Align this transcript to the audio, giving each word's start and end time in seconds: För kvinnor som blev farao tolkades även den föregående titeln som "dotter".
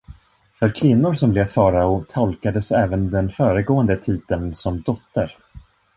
För 0.53 0.69
kvinnor 0.69 1.13
som 1.13 1.31
blev 1.31 1.45
farao 1.45 2.03
tolkades 2.09 2.71
även 2.71 3.11
den 3.11 3.29
föregående 3.29 3.97
titeln 3.97 4.55
som 4.55 4.81
"dotter". 4.81 5.37